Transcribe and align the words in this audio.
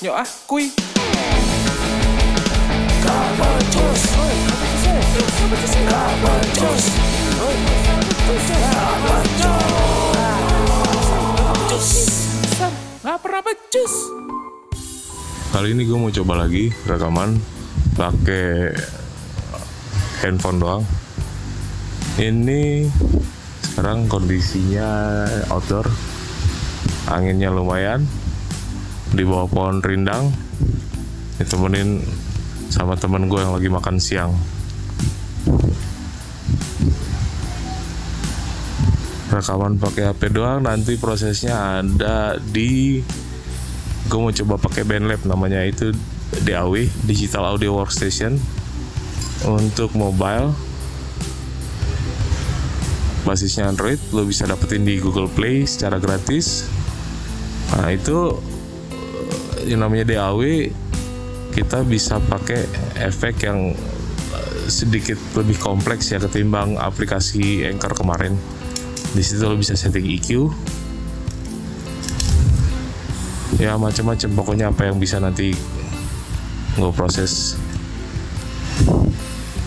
Yuk 0.00 0.16
ah, 0.16 0.24
becus. 13.44 13.94
Kali 15.52 15.76
ini 15.76 15.84
gue 15.84 15.98
mau 16.00 16.08
coba 16.08 16.48
lagi 16.48 16.72
rekaman 16.88 17.36
pakai 18.00 18.72
handphone 20.24 20.64
doang. 20.64 20.82
Ini 22.16 22.88
sekarang 23.68 24.08
kondisinya 24.08 24.88
outdoor, 25.52 25.84
anginnya 27.12 27.52
lumayan, 27.52 28.08
di 29.10 29.22
bawah 29.26 29.50
pohon 29.50 29.82
rindang, 29.82 30.30
ditemenin 31.42 32.02
sama 32.70 32.94
temen 32.94 33.26
gue 33.26 33.40
yang 33.42 33.54
lagi 33.54 33.68
makan 33.70 33.96
siang. 33.98 34.32
Rekaman 39.30 39.78
pakai 39.78 40.10
HP 40.10 40.34
doang, 40.34 40.66
nanti 40.66 40.98
prosesnya 40.98 41.82
ada 41.82 42.38
di 42.38 42.98
gue 44.10 44.18
mau 44.18 44.34
coba 44.34 44.58
pakai 44.58 44.82
BandLab 44.82 45.22
namanya 45.22 45.62
itu 45.62 45.94
DAW 46.42 46.82
Digital 47.06 47.46
Audio 47.46 47.78
Workstation 47.78 48.34
untuk 49.46 49.94
mobile 49.94 50.50
basisnya 53.22 53.70
Android 53.70 54.00
lo 54.10 54.26
bisa 54.26 54.50
dapetin 54.50 54.82
di 54.82 54.98
Google 54.98 55.30
Play 55.30 55.62
secara 55.62 56.02
gratis 56.02 56.66
nah 57.70 57.86
itu 57.94 58.34
yang 59.70 59.86
namanya 59.86 60.02
DAW 60.10 60.42
kita 61.54 61.86
bisa 61.86 62.18
pakai 62.18 62.66
efek 62.98 63.46
yang 63.46 63.70
eh, 64.34 64.62
sedikit 64.66 65.18
lebih 65.38 65.62
kompleks 65.62 66.10
ya 66.10 66.18
ketimbang 66.18 66.74
aplikasi 66.74 67.62
Anchor 67.70 67.94
kemarin. 67.94 68.34
Di 69.14 69.22
situ 69.22 69.42
lo 69.46 69.54
bisa 69.54 69.78
setting 69.78 70.06
EQ 70.06 70.50
ya 73.62 73.78
macam-macam. 73.78 74.30
Pokoknya 74.34 74.74
apa 74.74 74.90
yang 74.90 74.98
bisa 74.98 75.22
nanti 75.22 75.54
gue 76.74 76.92
proses. 76.94 77.54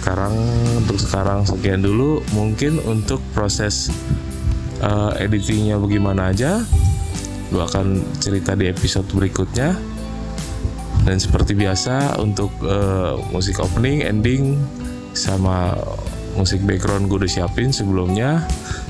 Sekarang 0.00 0.36
untuk 0.80 0.96
sekarang 1.00 1.44
sekian 1.44 1.80
dulu. 1.84 2.24
Mungkin 2.32 2.80
untuk 2.84 3.20
proses 3.36 3.92
uh, 4.80 5.12
editingnya 5.20 5.76
bagaimana 5.76 6.32
aja 6.32 6.64
gue 7.50 7.62
akan 7.62 8.18
cerita 8.18 8.58
di 8.58 8.66
episode 8.66 9.06
berikutnya. 9.14 9.76
Dan 11.06 11.22
seperti 11.22 11.54
biasa 11.54 12.18
untuk 12.18 12.50
uh, 12.66 13.14
musik 13.30 13.62
opening 13.62 14.02
ending 14.02 14.58
sama 15.14 15.78
musik 16.34 16.58
background 16.66 17.06
gue 17.06 17.22
udah 17.22 17.30
siapin 17.30 17.70
sebelumnya. 17.70 18.42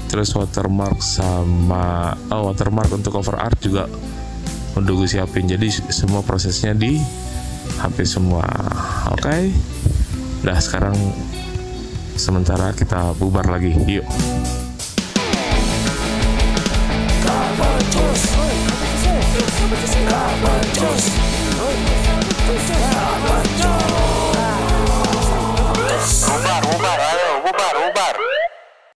Terus 0.09 0.33
watermark 0.33 1.03
sama 1.05 2.17
oh, 2.33 2.49
watermark 2.49 2.89
untuk 2.89 3.21
cover 3.21 3.37
art 3.37 3.61
juga 3.61 3.85
udah 4.77 4.93
gue 4.97 5.09
siapin. 5.09 5.45
Jadi 5.45 5.69
semua 5.93 6.25
prosesnya 6.25 6.73
di 6.73 6.97
HP 7.85 8.09
semua. 8.09 8.49
Oke? 9.13 9.21
Okay? 9.21 9.43
Udah 10.41 10.57
sekarang 10.57 10.97
sementara 12.17 12.73
kita 12.73 13.13
bubar 13.21 13.45
lagi. 13.53 13.77
Yuk 13.77 14.09